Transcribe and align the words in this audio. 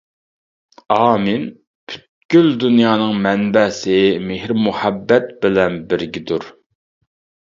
ئامىن 0.93 1.43
پۈتكۈل 1.91 2.47
دۇنيانىڭ 2.63 3.13
مەنبەسى 3.27 3.99
مېھىر-مۇھەببەت 4.31 5.31
بىلەن 5.45 5.75
بىرگىدۇر! 5.93 6.49